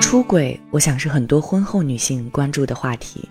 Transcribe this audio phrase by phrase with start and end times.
[0.00, 3.28] 出轨，我想是很多婚后女性关注的话题。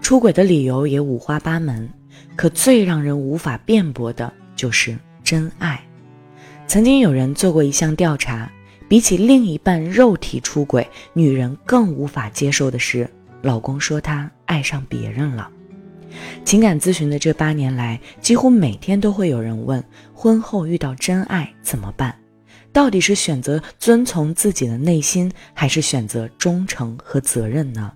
[0.00, 1.88] 出轨的理由也五花八门，
[2.36, 5.80] 可最让人无法辩驳的就是真爱。
[6.66, 8.50] 曾经有人做过一项调查，
[8.88, 13.08] 比起另一半肉体出轨，女人更无法接受的是
[13.42, 15.50] 老公说他爱上别人了。
[16.44, 19.82] 情感咨询的这八年来，几乎每天都会有人问：
[20.14, 22.14] 婚后遇到真爱怎么办？
[22.72, 27.92] 到底是选择遵从自己的内心，还是选择忠诚和责任呢？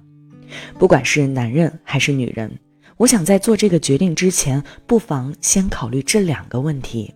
[0.78, 2.50] 不管是男人还是女人，
[2.96, 7.12] 我想在做这个决定之前，不妨先考虑这两个问题。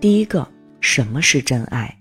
[0.00, 0.46] 第一个，
[0.80, 1.94] 什么是真爱？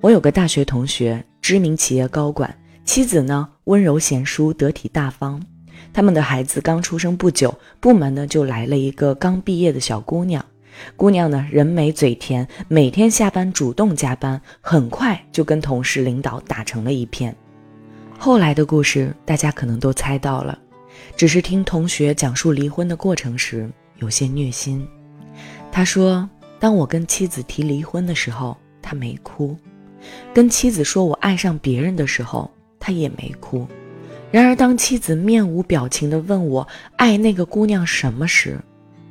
[0.00, 2.54] 我有个大学同学，知名企业高管，
[2.84, 5.40] 妻子呢温柔贤淑、得体大方。
[5.92, 10.44] 他们的孩子刚出生不久，部门呢就来了一个刚毕业的小姑娘。
[10.96, 17.34] 姑娘呢，人美嘴甜，每天下班主动加班，很快就跟同事领导打成了一片。
[18.18, 20.58] 后来的故事大家可能都猜到了，
[21.16, 24.86] 只是听同学讲述离婚的过程时有些虐心。
[25.70, 29.56] 他说：“当我跟妻子提离婚的时候，他没哭；
[30.32, 33.66] 跟妻子说我爱上别人的时候，他也没哭。
[34.30, 38.58] 然而当妻子面无表情地问我爱那个姑娘什么时，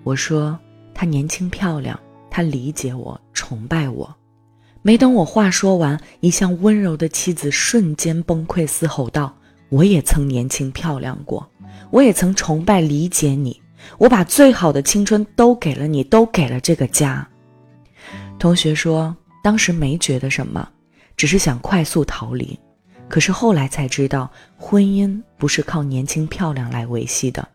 [0.03, 0.57] 我说。”
[1.02, 1.99] 她年轻漂亮，
[2.30, 4.16] 她理解我，崇拜我。
[4.83, 9.35] 没等我话说完，一向温柔的妻子瞬间崩溃，嘶吼道
[9.69, 11.49] ：“我也曾年轻漂亮过，
[11.89, 13.59] 我也曾崇拜理解你。
[13.97, 17.27] 我把最好的青春都给了你，都给了这个家。”
[18.38, 20.69] 同学说，当时没觉得什么，
[21.17, 22.59] 只是想快速逃离。
[23.09, 27.47] 可是后来才知道，婚姻不是靠年轻漂亮来维系的。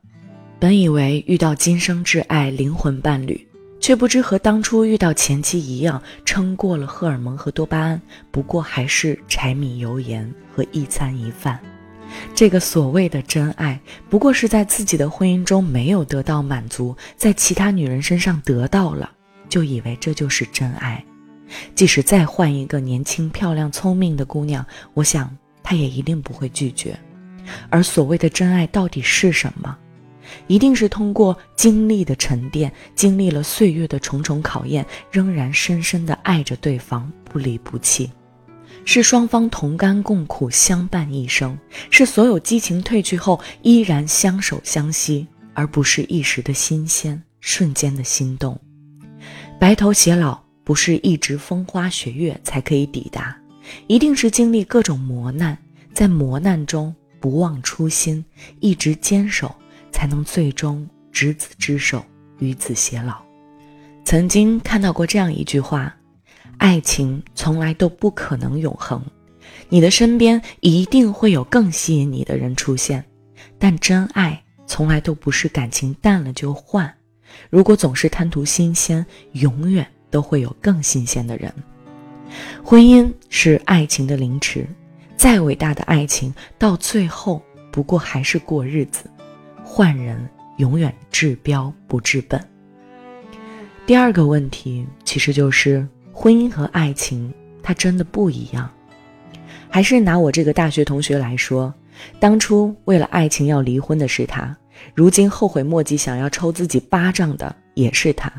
[0.67, 3.47] 本以为遇到今生挚爱、灵魂伴侣，
[3.79, 11.61] 却不知和当初遇到前妻一样，撑过了荷尔蒙和多巴胺，不过还是柴米油盐和一餐一饭。
[12.35, 19.09] 这个所谓的真爱，不过是在自己的婚姻中没有得到满足，在其他女人身上得到了，
[19.49, 21.05] 就以为这就是真爱。
[21.77, 25.31] 即使再换一个年轻、漂亮、聪明的姑娘，我想
[25.63, 26.99] 她也一定不会拒绝。
[27.71, 29.79] 而所谓的真爱到底是什么？
[30.47, 38.11] 一定是通过经历的沉淀，经历了岁月的重重考验，仍然深深的爱着对方，不离不弃，
[38.85, 41.59] 是双方同甘共苦，相伴一生，
[41.91, 48.59] 是所有激情褪去后依然相守相惜，而不是一时的新鲜，瞬间的心动。
[49.59, 53.37] 白头偕老不是一直风花雪月才可以抵达，
[53.87, 55.57] 一定是经历各种磨难，
[55.95, 58.25] 在磨难中不忘初心，
[58.61, 59.55] 一直坚守。
[59.97, 62.05] 才能最终执子之手，
[62.39, 63.17] 与子偕老。
[64.05, 65.97] 曾经看到过这样一句话：
[66.59, 69.03] 爱情从来都不可能永恒，
[69.71, 73.03] 你的身边一定会有更吸引你的人出现，
[73.59, 76.93] 但真爱从来都不是感情淡了就换。
[77.49, 81.51] 如果总是贪图新鲜，永远都会有更新鲜的人。
[82.63, 84.69] 婚姻是爱情的凌迟，
[85.17, 87.43] 再伟大的爱情，到最后
[87.73, 89.09] 不过还是过日子。
[89.77, 90.27] 换人
[90.57, 92.43] 永远治标不治本。
[93.85, 97.31] 第二个问题其实就是婚姻和爱情，
[97.63, 98.71] 它真的不一样。
[99.69, 101.75] 还是拿我这个大学同学来说，
[102.19, 104.57] 当初为了爱情要离婚的是他，
[104.95, 108.33] 如今后悔莫及想要抽自己巴掌的也是他。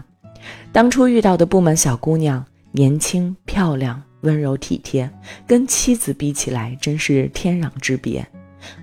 [0.71, 5.07] 当初遇到的部门小姑娘，年轻漂亮、温柔体贴，
[5.45, 8.27] 跟妻子比起来真是天壤之别。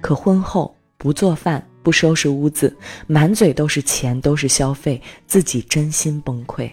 [0.01, 1.61] 可婚后不做饭。
[1.85, 2.75] 不收拾屋子，
[3.07, 6.69] 满嘴都是钱，都是消费，自己真心崩溃。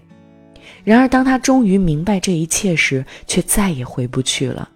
[0.84, 4.68] 然而，当他终于明白这一切时，却再也回不去了。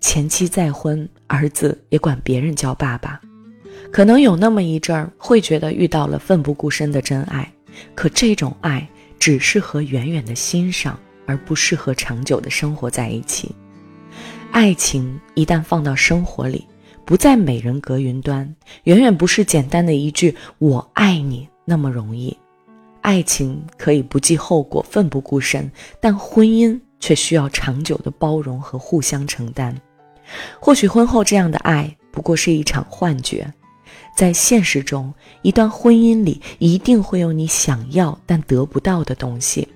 [0.00, 3.20] 前妻再婚，儿子也管别人叫爸爸。
[3.90, 7.52] 可能有那么一阵儿，会觉得遇到了奋不顾身的真爱，
[7.94, 13.54] 可这种爱只适合远远的欣赏，而不适合长久的生活在一起。
[14.50, 16.64] 爱情一旦放到生活里，
[17.04, 18.54] 不在美人隔云端，
[18.84, 22.36] 远远不是简单的一句“我爱你”那么容易。
[23.02, 25.70] 爱情可以不计后果、奋不顾身，
[26.00, 29.78] 但婚姻却需要长久的包容和互相承担。
[30.58, 33.52] 或许婚后这样的爱不过是一场幻觉，
[34.16, 35.12] 在现实中，
[35.42, 39.68] 一段婚姻里一定会有你想要但得不到的东西。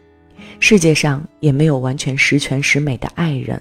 [0.59, 3.61] 世界上也没有完全十全十美的爱人。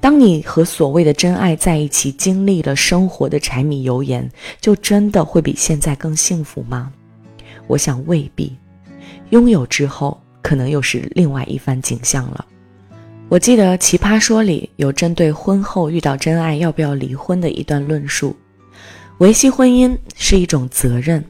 [0.00, 4.30] 当你和所谓的真爱在一起，经历了生活的柴米油盐，
[4.60, 6.92] 就真的会比现在更幸福吗？
[7.66, 8.56] 我想未必。
[9.30, 12.44] 拥有之后，可能又是另外一番景象了。
[13.28, 18.36] 我记得《奇葩说》里有针对婚后遇到真爱要不要离婚的一段论述：
[19.18, 21.24] 维系婚姻是一种责任，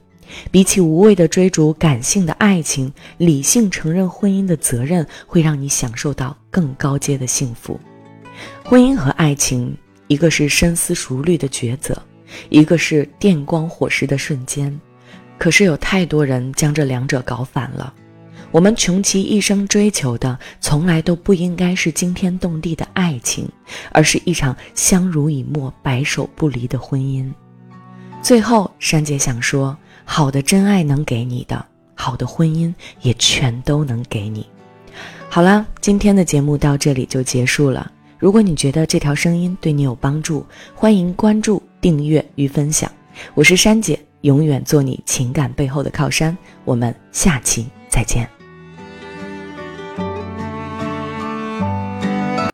[0.50, 7.78] 比起无谓的追逐感性的爱情，理性承认婚姻的责任会让你享受到更高阶的幸福。
[8.64, 9.76] 婚姻和爱情，
[10.08, 12.00] 一个是深思熟虑的抉择，
[12.48, 14.80] 一个是电光火石的瞬间。
[15.38, 17.92] 可是有太多人将这两者搞反了。
[18.50, 23.48] 我们穷其一生追求的，从来都不应该是惊天动地的爱情，
[23.90, 27.32] 而是一场相濡以沫、白首不离的婚姻。
[28.20, 31.64] 最后，珊姐想说：好的真爱能给你的，
[31.94, 34.46] 好的婚姻也全都能给你。
[35.30, 37.90] 好了，今天的节目到这里就结束了。
[38.22, 40.46] 如果你觉得这条声音对你有帮助，
[40.76, 42.88] 欢迎关注、订阅与分享。
[43.34, 46.38] 我是珊姐，永远做你情感背后的靠山。
[46.64, 48.41] 我们下期再见。